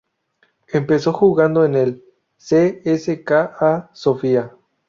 Empezó 0.73 1.13
jugando 1.13 1.63
en 1.63 1.75
el 1.75 2.03
C. 2.35 2.81
S. 2.85 3.23
K. 3.23 3.55
A. 3.59 3.91
Sofía. 3.93 4.51